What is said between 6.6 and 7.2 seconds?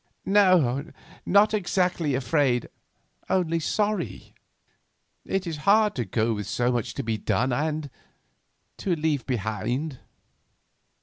much to be